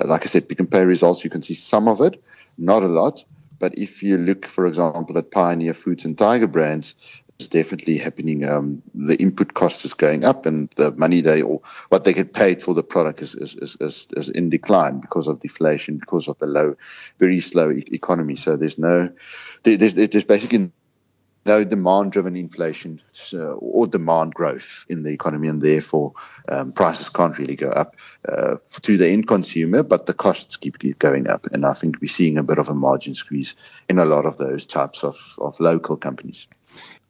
uh, 0.00 0.06
like 0.06 0.24
I 0.24 0.26
said, 0.26 0.48
Pick 0.48 0.60
n 0.60 0.66
Pay 0.66 0.84
results. 0.84 1.24
You 1.24 1.30
can 1.30 1.40
see 1.40 1.54
some 1.54 1.88
of 1.88 2.00
it, 2.02 2.22
not 2.58 2.82
a 2.82 2.86
lot. 2.86 3.24
But 3.58 3.78
if 3.78 4.02
you 4.02 4.16
look, 4.18 4.46
for 4.46 4.66
example, 4.66 5.18
at 5.18 5.30
Pioneer 5.30 5.74
Foods 5.74 6.04
and 6.04 6.16
Tiger 6.16 6.46
Brands, 6.46 6.94
it's 7.38 7.48
definitely 7.48 7.98
happening. 7.98 8.44
Um, 8.44 8.82
the 8.94 9.16
input 9.16 9.54
cost 9.54 9.84
is 9.84 9.94
going 9.94 10.24
up, 10.24 10.44
and 10.44 10.68
the 10.76 10.90
money 10.92 11.20
they 11.20 11.40
or 11.40 11.60
what 11.88 12.02
they 12.02 12.12
get 12.12 12.32
paid 12.32 12.60
for 12.60 12.74
the 12.74 12.82
product 12.82 13.22
is 13.22 13.34
is, 13.34 13.56
is, 13.56 13.76
is, 13.80 14.08
is 14.16 14.28
in 14.30 14.50
decline 14.50 14.98
because 14.98 15.28
of 15.28 15.40
deflation, 15.40 15.98
because 15.98 16.26
of 16.26 16.36
the 16.38 16.46
low, 16.46 16.74
very 17.18 17.40
slow 17.40 17.70
e- 17.70 17.84
economy. 17.92 18.34
So 18.34 18.56
there's 18.56 18.78
no, 18.78 19.10
there's 19.62 19.94
there's 19.94 20.24
basically 20.24 20.72
no 21.48 21.64
demand 21.64 22.12
driven 22.12 22.36
inflation 22.36 23.00
uh, 23.32 23.54
or 23.54 23.86
demand 23.86 24.34
growth 24.34 24.84
in 24.88 25.02
the 25.02 25.10
economy, 25.10 25.48
and 25.48 25.62
therefore 25.62 26.12
um, 26.48 26.72
prices 26.72 27.08
can't 27.08 27.38
really 27.38 27.56
go 27.56 27.70
up 27.70 27.96
uh, 28.28 28.56
to 28.82 28.96
the 28.96 29.08
end 29.08 29.26
consumer, 29.26 29.82
but 29.82 30.06
the 30.06 30.14
costs 30.14 30.56
keep, 30.56 30.78
keep 30.78 30.98
going 30.98 31.26
up. 31.26 31.46
And 31.52 31.64
I 31.64 31.72
think 31.72 32.00
we're 32.00 32.08
seeing 32.08 32.38
a 32.38 32.42
bit 32.42 32.58
of 32.58 32.68
a 32.68 32.74
margin 32.74 33.14
squeeze 33.14 33.54
in 33.88 33.98
a 33.98 34.04
lot 34.04 34.26
of 34.26 34.36
those 34.36 34.66
types 34.66 35.02
of, 35.02 35.16
of 35.38 35.58
local 35.58 35.96
companies. 35.96 36.46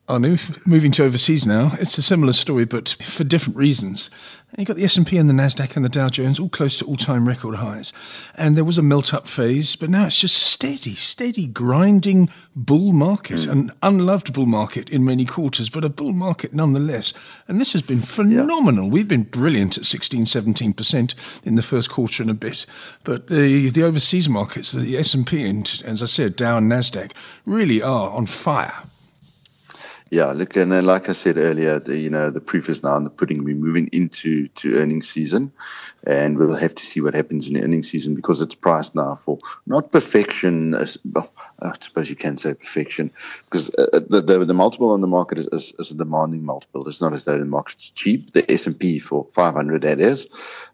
Arno, 0.09 0.37
moving 0.65 0.91
to 0.93 1.05
overseas 1.05 1.47
now, 1.47 1.77
it's 1.79 1.99
a 1.99 2.03
similar 2.03 2.33
story, 2.33 2.65
but 2.65 2.97
for 3.03 3.25
different 3.25 3.57
reasons. 3.57 4.09
You've 4.57 4.67
got 4.67 4.77
the 4.77 4.85
S&P 4.85 5.19
and 5.19 5.29
the 5.29 5.35
Nasdaq 5.35 5.77
and 5.77 5.85
the 5.85 5.91
Dow 5.91 6.09
Jones 6.09 6.41
all 6.41 6.49
close 6.49 6.79
to 6.79 6.87
all-time 6.87 7.29
record 7.29 7.57
highs, 7.57 7.93
and 8.35 8.57
there 8.57 8.65
was 8.65 8.79
a 8.79 8.83
melt-up 8.83 9.29
phase, 9.29 9.77
but 9.77 9.91
now 9.91 10.07
it's 10.07 10.19
just 10.19 10.39
steady, 10.39 10.95
steady, 10.95 11.47
grinding 11.47 12.31
bull 12.57 12.93
market, 12.93 13.41
mm. 13.41 13.51
an 13.51 13.73
unloved 13.83 14.33
bull 14.33 14.47
market 14.47 14.89
in 14.89 15.05
many 15.05 15.27
quarters, 15.27 15.69
but 15.69 15.85
a 15.85 15.91
bull 15.91 16.15
market 16.15 16.55
nonetheless. 16.55 17.13
And 17.47 17.61
this 17.61 17.75
has 17.75 17.83
been 17.83 18.01
phenomenal. 18.01 18.87
Yeah. 18.87 18.91
We've 18.91 19.09
been 19.09 19.25
brilliant 19.25 19.77
at 19.77 19.85
16, 19.85 20.25
17 20.25 20.73
percent 20.73 21.15
in 21.45 21.57
the 21.57 21.63
first 21.63 21.91
quarter 21.91 22.23
and 22.23 22.31
a 22.31 22.35
bit, 22.35 22.65
but 23.05 23.27
the 23.27 23.69
the 23.69 23.83
overseas 23.83 24.31
markets, 24.31 24.73
the 24.73 24.97
S&P 24.97 25.47
and 25.47 25.83
as 25.85 26.03
I 26.03 26.07
said, 26.07 26.37
Dow 26.37 26.57
and 26.57 26.73
Nasdaq, 26.73 27.13
really 27.45 27.83
are 27.83 28.11
on 28.11 28.25
fire. 28.25 28.83
Yeah, 30.11 30.33
look, 30.33 30.57
and 30.57 30.73
then 30.73 30.87
like 30.87 31.11
I 31.11 31.13
said 31.13 31.37
earlier, 31.37 31.79
the, 31.79 31.99
you 31.99 32.09
know, 32.09 32.31
the 32.31 32.41
proof 32.41 32.71
is 32.71 32.83
now 32.83 32.97
in 32.97 33.05
the 33.05 33.11
pudding. 33.11 33.45
We're 33.45 33.55
moving 33.55 33.89
into 33.93 34.49
to 34.49 34.77
earnings 34.77 35.11
season, 35.11 35.53
and 36.05 36.39
we'll 36.39 36.57
have 36.57 36.75
to 36.77 36.87
see 36.87 37.03
what 37.03 37.13
happens 37.13 37.47
in 37.47 37.53
the 37.53 37.63
earnings 37.63 37.91
season 37.91 38.15
because 38.15 38.41
it's 38.41 38.55
priced 38.55 38.95
now 38.95 39.17
for 39.17 39.39
not 39.67 39.93
perfection. 39.93 40.73
Well, 41.13 41.31
I 41.61 41.73
suppose 41.79 42.09
you 42.09 42.17
can 42.17 42.39
say 42.39 42.55
perfection 42.55 43.11
because 43.45 43.69
uh, 43.77 43.89
uh 43.93 44.01
the, 44.09 44.23
the, 44.23 44.45
the 44.47 44.55
multiple 44.55 44.93
on 44.93 45.03
the 45.03 45.07
market 45.07 45.39
is, 45.39 45.47
is, 45.53 45.75
is, 45.79 45.91
a 45.91 45.95
demanding 45.95 46.43
multiple. 46.43 46.89
It's 46.89 47.03
not 47.03 47.13
as 47.13 47.25
though 47.25 47.39
the 47.39 47.45
market's 47.45 47.91
cheap. 47.91 48.33
The 48.33 48.51
S 48.51 48.67
and 48.67 48.79
P 48.79 48.99
for 48.99 49.27
500 49.35 49.83
that 49.83 50.01
is, 50.01 50.27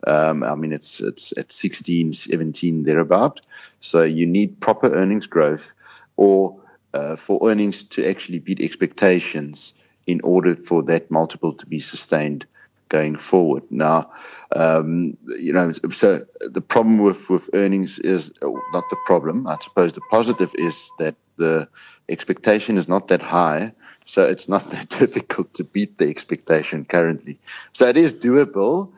um, 0.07 0.45
I 0.45 0.55
mean, 0.55 0.73
it's 0.73 1.01
it's 1.01 1.33
at 1.37 1.51
16, 1.51 2.15
17 2.15 2.85
thereabout. 2.85 3.41
So 3.81 4.03
you 4.03 4.27
need 4.27 4.61
proper 4.61 4.95
earnings 4.95 5.27
growth, 5.27 5.73
or 6.17 6.61
uh, 6.95 7.17
for 7.17 7.51
earnings 7.51 7.83
to 7.83 8.09
actually 8.09 8.39
beat 8.39 8.61
expectations 8.63 9.75
in 10.07 10.21
order 10.23 10.55
for 10.55 10.83
that 10.85 11.11
multiple 11.11 11.53
to 11.53 11.67
be 11.67 11.81
sustained 11.81 12.47
going 12.89 13.17
forward. 13.17 13.63
Now, 13.71 14.11
um, 14.55 15.17
you 15.39 15.53
know, 15.53 15.73
so 15.91 16.25
the 16.41 16.61
problem 16.61 16.99
with, 16.99 17.29
with 17.29 17.51
earnings 17.53 17.99
is 17.99 18.33
not 18.43 18.85
the 18.91 18.97
problem. 19.07 19.47
I 19.47 19.57
suppose 19.61 19.95
the 19.95 20.03
positive 20.11 20.55
is 20.55 20.89
that 20.99 21.17
the 21.37 21.69
expectation 22.09 22.79
is 22.79 22.89
not 22.89 23.09
that 23.09 23.23
high. 23.23 23.73
So 24.05 24.25
it's 24.25 24.49
not 24.49 24.71
that 24.71 24.91
difficult 24.91 25.53
to 25.55 25.65
beat 25.65 25.99
the 25.99 26.09
expectation 26.09 26.85
currently. 26.85 27.39
So 27.73 27.87
it 27.87 27.97
is 27.97 28.15
doable, 28.15 28.93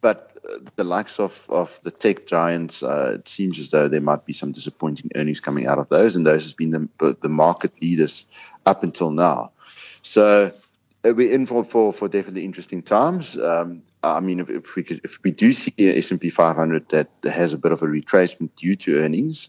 but 0.00 0.35
the 0.76 0.84
likes 0.84 1.18
of, 1.18 1.44
of 1.48 1.78
the 1.82 1.90
tech 1.90 2.26
giants, 2.26 2.82
uh, 2.82 3.12
it 3.14 3.28
seems 3.28 3.58
as 3.58 3.70
though 3.70 3.88
there 3.88 4.00
might 4.00 4.24
be 4.24 4.32
some 4.32 4.52
disappointing 4.52 5.10
earnings 5.14 5.40
coming 5.40 5.66
out 5.66 5.78
of 5.78 5.88
those, 5.88 6.16
and 6.16 6.26
those 6.26 6.42
has 6.42 6.54
been 6.54 6.70
the, 6.70 7.16
the 7.22 7.28
market 7.28 7.72
leaders 7.80 8.24
up 8.64 8.82
until 8.82 9.10
now. 9.10 9.50
So 10.02 10.52
uh, 11.04 11.12
we're 11.14 11.32
in 11.32 11.46
for, 11.46 11.64
for, 11.64 11.92
for 11.92 12.08
definitely 12.08 12.44
interesting 12.44 12.82
times. 12.82 13.36
Um, 13.36 13.82
I 14.02 14.20
mean, 14.20 14.40
if, 14.40 14.48
if, 14.48 14.76
we 14.76 14.82
could, 14.82 15.00
if 15.04 15.18
we 15.22 15.30
do 15.30 15.52
see 15.52 15.72
S&P 15.78 16.30
500 16.30 16.88
that 16.90 17.08
has 17.24 17.52
a 17.52 17.58
bit 17.58 17.72
of 17.72 17.82
a 17.82 17.86
retracement 17.86 18.54
due 18.56 18.76
to 18.76 18.98
earnings, 18.98 19.48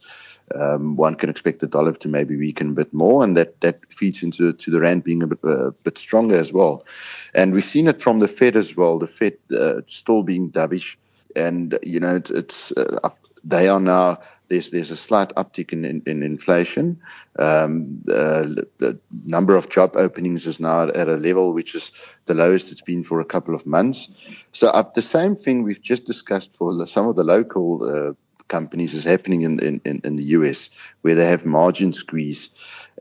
um, 0.56 0.96
one 0.96 1.16
can 1.16 1.30
expect 1.30 1.60
the 1.60 1.68
dollar 1.68 1.94
to 1.94 2.08
maybe 2.08 2.38
weaken 2.38 2.70
a 2.70 2.74
bit 2.74 2.94
more, 2.94 3.24
and 3.24 3.36
that, 3.36 3.60
that 3.62 3.80
feeds 3.92 4.24
into 4.24 4.54
to 4.54 4.72
the 4.72 4.80
rand 4.80 5.04
being 5.04 5.24
a 5.24 5.28
bit, 5.28 5.40
uh, 5.44 5.72
bit 5.84 5.98
stronger 5.98 6.38
as 6.38 6.54
well. 6.54 6.86
And 7.34 7.54
we've 7.54 7.66
seen 7.66 7.88
it 7.88 8.02
from 8.02 8.20
the 8.20 8.28
Fed 8.28 8.56
as 8.56 8.76
well. 8.76 8.98
The 8.98 9.08
Fed 9.08 9.38
uh, 9.56 9.82
still 9.88 10.24
being 10.24 10.50
dovish, 10.50 10.96
and 11.36 11.78
you 11.84 12.00
know 12.00 12.16
it's, 12.16 12.32
it's 12.32 12.72
uh, 12.74 13.10
they 13.44 13.68
are 13.68 13.80
now 13.80 14.20
there's 14.50 14.72
there's 14.72 14.92
a 14.92 14.96
slight 14.96 15.30
uptick 15.36 15.74
in 15.74 15.84
in, 15.84 16.02
in 16.06 16.24
inflation. 16.24 17.00
Um, 17.38 18.00
the 18.06 18.98
number 19.26 19.56
of 19.56 19.70
job 19.70 19.96
openings 19.96 20.48
is 20.48 20.60
now 20.60 20.88
at 20.88 21.10
a 21.10 21.18
level 21.18 21.54
which 21.54 21.76
is 21.76 21.92
the 22.26 22.34
lowest 22.34 22.72
it's 22.72 22.82
been 22.82 23.04
for 23.04 23.20
a 23.20 23.26
couple 23.26 23.54
of 23.54 23.66
months. 23.66 24.10
So 24.54 24.70
uh, 24.70 24.84
the 24.96 25.02
same 25.02 25.36
thing 25.36 25.64
we've 25.64 25.82
just 25.82 26.06
discussed 26.06 26.54
for 26.54 26.88
some 26.88 27.08
of 27.08 27.16
the 27.16 27.24
local 27.24 27.84
uh, 27.84 28.14
companies 28.48 28.94
is 28.94 29.04
happening 29.04 29.42
in, 29.42 29.60
in, 29.60 30.02
in 30.04 30.16
the 30.16 30.24
US, 30.24 30.70
where 31.02 31.16
they 31.16 31.26
have 31.26 31.46
margin 31.46 31.94
squeeze. 31.94 32.50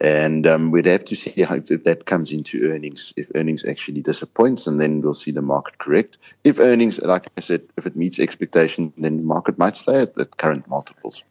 And 0.00 0.46
um, 0.46 0.70
we'd 0.70 0.86
have 0.86 1.04
to 1.06 1.16
see 1.16 1.42
how, 1.42 1.56
if 1.56 1.84
that 1.84 2.04
comes 2.06 2.32
into 2.32 2.70
earnings, 2.70 3.14
if 3.16 3.30
earnings 3.34 3.64
actually 3.64 4.02
disappoints, 4.02 4.66
and 4.66 4.80
then 4.80 5.00
we'll 5.00 5.14
see 5.14 5.30
the 5.30 5.42
market 5.42 5.78
correct. 5.78 6.18
If 6.44 6.60
earnings, 6.60 7.00
like 7.00 7.28
I 7.38 7.40
said, 7.40 7.62
if 7.76 7.86
it 7.86 7.96
meets 7.96 8.18
expectation, 8.18 8.92
then 8.98 9.16
the 9.16 9.22
market 9.22 9.58
might 9.58 9.76
stay 9.76 10.02
at, 10.02 10.18
at 10.18 10.36
current 10.36 10.68
multiples. 10.68 11.22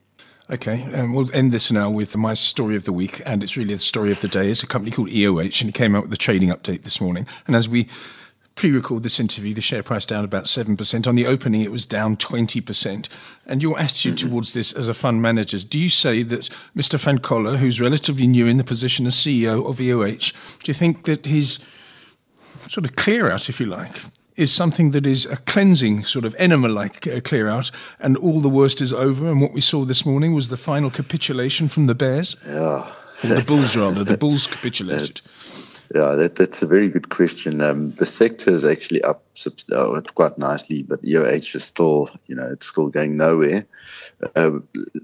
Okay, 0.49 0.87
and 0.93 1.15
we'll 1.15 1.33
end 1.33 1.51
this 1.51 1.71
now 1.71 1.89
with 1.89 2.15
my 2.15 2.35
story 2.35 2.75
of 2.75 2.85
the 2.85 2.93
week, 2.93 3.21
and 3.25 3.41
it's 3.41 3.57
really 3.57 3.73
the 3.73 3.79
story 3.79 4.11
of 4.11 4.21
the 4.21 4.27
day. 4.27 4.51
It's 4.51 4.61
a 4.61 4.67
company 4.67 4.91
called 4.91 5.09
EOH, 5.09 5.61
and 5.61 5.69
it 5.69 5.73
came 5.73 5.95
out 5.95 6.03
with 6.03 6.13
a 6.13 6.17
trading 6.17 6.49
update 6.49 6.83
this 6.83 7.01
morning. 7.01 7.25
And 7.47 7.55
as 7.55 7.67
we 7.67 7.87
pre-record 8.55 9.03
this 9.03 9.19
interview, 9.19 9.53
the 9.53 9.61
share 9.61 9.83
price 9.83 10.05
down 10.05 10.23
about 10.23 10.45
7%. 10.45 11.07
On 11.07 11.15
the 11.15 11.27
opening, 11.27 11.61
it 11.61 11.71
was 11.71 11.85
down 11.85 12.15
20%. 12.15 13.07
And 13.45 13.61
your 13.61 13.77
attitude 13.77 14.15
mm-hmm. 14.15 14.29
towards 14.29 14.53
this 14.53 14.71
as 14.71 14.87
a 14.87 14.93
fund 14.93 15.21
manager, 15.21 15.59
do 15.59 15.77
you 15.77 15.89
say 15.89 16.23
that 16.23 16.49
Mr. 16.75 16.99
Van 16.99 17.19
Coller, 17.19 17.57
who's 17.57 17.81
relatively 17.81 18.27
new 18.27 18.47
in 18.47 18.57
the 18.57 18.63
position 18.63 19.05
as 19.05 19.15
CEO 19.15 19.69
of 19.69 19.77
EOH, 19.77 20.33
do 20.63 20.69
you 20.69 20.73
think 20.73 21.05
that 21.05 21.25
his 21.25 21.59
sort 22.69 22.85
of 22.85 22.95
clear 22.95 23.29
out, 23.29 23.49
if 23.49 23.59
you 23.59 23.65
like, 23.65 24.01
is 24.35 24.51
something 24.51 24.91
that 24.91 25.05
is 25.05 25.25
a 25.25 25.37
cleansing, 25.37 26.03
sort 26.03 26.25
of 26.25 26.35
enema-like 26.37 27.07
uh, 27.07 27.21
clear 27.21 27.47
out, 27.47 27.71
and 27.99 28.17
all 28.17 28.41
the 28.41 28.49
worst 28.49 28.81
is 28.81 28.91
over. 28.91 29.29
And 29.29 29.41
what 29.41 29.53
we 29.53 29.61
saw 29.61 29.85
this 29.85 30.05
morning 30.05 30.33
was 30.33 30.49
the 30.49 30.57
final 30.57 30.89
capitulation 30.89 31.69
from 31.69 31.85
the 31.85 31.95
Bears. 31.95 32.35
Yeah, 32.45 32.91
the 33.21 33.43
Bulls 33.47 33.75
rather. 33.75 34.03
The 34.03 34.17
Bulls 34.17 34.47
capitulated. 34.47 35.21
Yeah, 35.93 36.15
that, 36.15 36.35
that's 36.35 36.61
a 36.61 36.67
very 36.67 36.89
good 36.89 37.09
question. 37.09 37.61
Um, 37.61 37.91
the 37.91 38.05
sector 38.05 38.51
is 38.51 38.63
actually 38.63 39.03
up 39.03 39.23
uh, 39.71 40.01
quite 40.15 40.37
nicely, 40.37 40.83
but 40.83 41.01
EOH 41.03 41.55
is 41.55 41.63
still, 41.63 42.09
you 42.27 42.35
know, 42.35 42.47
it's 42.51 42.67
still 42.67 42.87
going 42.87 43.17
nowhere. 43.17 43.65
Uh, 44.35 44.59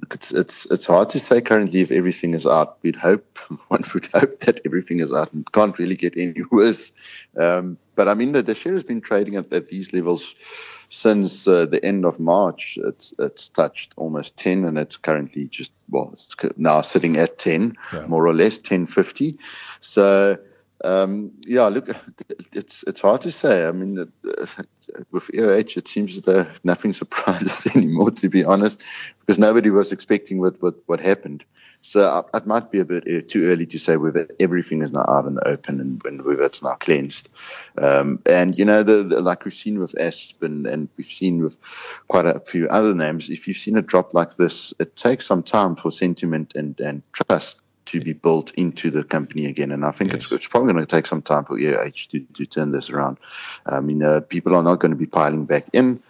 it's, 0.10 0.32
it's 0.32 0.66
it's 0.72 0.86
hard 0.86 1.10
to 1.10 1.20
say 1.20 1.42
currently 1.42 1.82
if 1.82 1.92
everything 1.92 2.34
is 2.34 2.48
out. 2.48 2.78
We'd 2.82 2.96
hope 2.96 3.38
one 3.68 3.84
would 3.94 4.08
hope 4.08 4.40
that 4.40 4.62
everything 4.66 5.02
is 5.02 5.14
out 5.14 5.32
and 5.34 5.50
can't 5.52 5.78
really 5.78 5.96
get 5.96 6.18
any 6.18 6.42
worse. 6.52 6.92
Um, 7.38 7.78
but 7.96 8.08
I 8.08 8.14
mean, 8.14 8.32
the, 8.32 8.42
the 8.42 8.56
share 8.56 8.74
has 8.74 8.84
been 8.84 9.02
trading 9.02 9.36
at, 9.36 9.52
at 9.54 9.70
these 9.70 9.94
levels 9.94 10.36
since 10.90 11.48
uh, 11.48 11.66
the 11.66 11.84
end 11.86 12.06
of 12.06 12.20
March. 12.20 12.80
It's 12.84 13.14
it's 13.20 13.50
touched 13.50 13.94
almost 13.98 14.38
ten, 14.38 14.66
and 14.66 14.78
it's 14.78 14.98
currently 14.98 15.48
just 15.48 15.72
well, 15.90 16.10
it's 16.14 16.36
now 16.58 16.82
sitting 16.82 17.18
at 17.18 17.38
ten, 17.38 17.76
yeah. 17.94 18.08
more 18.08 18.26
or 18.26 18.34
less 18.34 18.58
ten 18.58 18.86
fifty. 18.86 19.38
So 19.82 20.38
um, 20.84 21.32
yeah, 21.42 21.68
look, 21.68 21.90
it's 22.54 22.84
it's 22.88 23.02
hard 23.02 23.22
to 23.22 23.32
say. 23.32 23.68
I 23.68 23.72
mean, 23.72 24.12
with 25.12 25.28
EOH, 25.28 25.78
it 25.78 25.88
seems 25.88 26.22
that 26.22 26.48
nothing 26.64 26.94
surprises 27.02 27.74
anymore, 27.76 28.12
to 28.12 28.30
be 28.30 28.44
honest, 28.44 28.84
because 29.20 29.40
nobody 29.40 29.70
was 29.70 29.92
expecting 29.92 30.40
what 30.40 30.62
what, 30.62 30.76
what 30.88 31.00
happened. 31.00 31.44
So 31.84 32.08
uh, 32.08 32.38
it 32.38 32.46
might 32.46 32.70
be 32.70 32.80
a 32.80 32.86
bit 32.86 33.08
uh, 33.08 33.28
too 33.28 33.48
early 33.48 33.66
to 33.66 33.80
say 33.80 33.98
whether 33.98 34.28
everything 34.40 34.84
is 34.84 34.92
now 34.92 35.04
out 35.08 35.26
in 35.26 35.34
the 35.36 35.48
open 35.48 35.80
and, 35.80 36.02
and 36.06 36.24
whether 36.24 36.44
it's 36.44 36.62
now 36.62 36.76
cleansed. 36.76 37.28
Um, 37.80 38.22
and 38.28 38.58
you 38.58 38.66
know, 38.66 38.84
the, 38.84 39.02
the, 39.02 39.20
like 39.20 39.46
we've 39.46 39.54
seen 39.54 39.80
with 39.80 40.00
Aspen 40.00 40.68
and 40.68 40.90
we've 40.96 41.08
seen 41.08 41.42
with 41.42 41.58
quite 42.08 42.28
a 42.28 42.40
few 42.40 42.68
other 42.68 42.94
names, 42.94 43.32
if 43.32 43.48
you've 43.48 43.58
seen 43.58 43.78
a 43.78 43.82
drop 43.82 44.14
like 44.14 44.36
this, 44.36 44.76
it 44.78 44.96
takes 44.96 45.26
some 45.26 45.42
time 45.42 45.76
for 45.76 45.92
sentiment 45.92 46.54
and 46.56 46.80
and 46.80 47.02
trust 47.14 47.61
to 47.92 48.00
be 48.00 48.14
built 48.14 48.52
into 48.56 48.90
the 48.90 49.04
company 49.04 49.46
again. 49.46 49.72
And 49.72 49.86
I 49.86 49.92
think 49.92 50.14
yes. 50.14 50.24
it's, 50.24 50.32
it's, 50.32 50.48
probably 50.48 50.72
going 50.74 50.86
to 50.86 50.90
take 50.90 51.06
some 51.06 51.22
time 51.22 51.44
for 51.44 51.58
EOH 51.58 52.08
to, 52.10 52.20
to 52.20 52.46
turn 52.46 52.72
this 52.72 52.90
around. 52.90 53.18
I 53.66 53.82
mean, 53.82 54.02
uh, 54.02 54.22
people 54.22 54.56
are 54.56 54.64
not 54.64 54.80
going 54.80 54.92
to 54.92 54.98
be 54.98 55.06
piling 55.06 55.46
back 55.46 55.66
in 55.74 56.02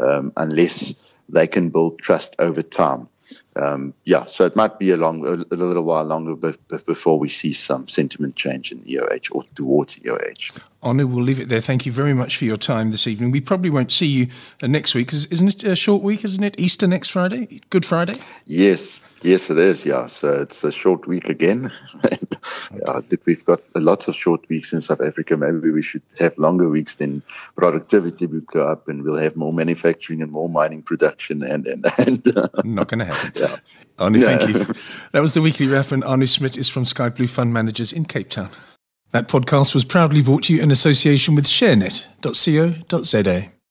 um, 0.00 0.32
unless 0.36 0.92
they 1.28 1.46
can 1.46 1.70
build 1.70 2.00
trust 2.00 2.34
over 2.40 2.62
time. 2.62 3.08
Um, 3.54 3.94
yeah, 4.04 4.24
so 4.24 4.44
it 4.44 4.56
might 4.56 4.78
be 4.78 4.90
a 4.90 4.96
long, 4.96 5.24
a, 5.24 5.54
a 5.54 5.56
little 5.56 5.84
while 5.84 6.04
longer 6.04 6.34
before 6.34 7.18
we 7.18 7.28
see 7.28 7.52
some 7.52 7.86
sentiment 7.86 8.34
change 8.34 8.72
in 8.72 8.80
EOH 8.82 9.28
or 9.30 9.44
towards 9.54 9.96
EOH. 9.96 10.58
Arno, 10.82 11.06
we'll 11.06 11.24
leave 11.24 11.40
it 11.40 11.48
there. 11.48 11.60
Thank 11.60 11.84
you 11.84 11.92
very 11.92 12.14
much 12.14 12.36
for 12.36 12.44
your 12.44 12.56
time 12.56 12.90
this 12.90 13.06
evening. 13.06 13.30
We 13.30 13.40
probably 13.40 13.70
won't 13.70 13.92
see 13.92 14.06
you 14.06 14.28
uh, 14.62 14.66
next 14.66 14.94
week. 14.94 15.12
Isn't 15.12 15.48
it 15.48 15.64
a 15.64 15.76
short 15.76 16.02
week, 16.02 16.24
isn't 16.24 16.42
it? 16.42 16.58
Easter 16.58 16.86
next 16.86 17.10
Friday? 17.10 17.60
Good 17.68 17.84
Friday? 17.84 18.18
Yes, 18.46 19.00
Yes, 19.22 19.50
it 19.50 19.58
is. 19.58 19.84
Yeah, 19.84 20.06
so 20.06 20.32
it's 20.40 20.64
a 20.64 20.72
short 20.72 21.06
week 21.06 21.28
again. 21.28 21.70
I 22.88 23.00
think 23.02 23.26
we've 23.26 23.44
got 23.44 23.60
lots 23.74 24.08
of 24.08 24.14
short 24.14 24.48
weeks 24.48 24.72
in 24.72 24.80
South 24.80 25.02
Africa. 25.02 25.36
Maybe 25.36 25.70
we 25.70 25.82
should 25.82 26.02
have 26.18 26.36
longer 26.38 26.70
weeks. 26.70 26.96
Then 26.96 27.22
productivity 27.54 28.26
will 28.26 28.40
go 28.40 28.66
up, 28.66 28.88
and 28.88 29.02
we'll 29.02 29.18
have 29.18 29.36
more 29.36 29.52
manufacturing 29.52 30.22
and 30.22 30.32
more 30.32 30.48
mining 30.48 30.82
production. 30.82 31.42
And 31.42 31.66
and, 31.66 31.84
and 31.98 32.36
uh, 32.36 32.48
not 32.64 32.88
going 32.88 33.00
to 33.00 33.04
happen. 33.04 33.32
Yeah. 33.34 33.56
Arno, 33.98 34.18
yeah. 34.18 34.38
thank 34.38 34.54
you. 34.54 34.74
That 35.12 35.20
was 35.20 35.34
the 35.34 35.42
weekly 35.42 35.66
wrap, 35.66 35.92
and 35.92 36.02
Arno 36.02 36.24
Smit 36.24 36.56
is 36.56 36.70
from 36.70 36.84
Skyblue 36.84 37.28
Fund 37.28 37.52
Managers 37.52 37.92
in 37.92 38.06
Cape 38.06 38.30
Town. 38.30 38.50
That 39.12 39.28
podcast 39.28 39.74
was 39.74 39.84
proudly 39.84 40.22
brought 40.22 40.44
to 40.44 40.54
you 40.54 40.62
in 40.62 40.70
association 40.70 41.34
with 41.34 41.46
ShareNet.co.za. 41.46 43.50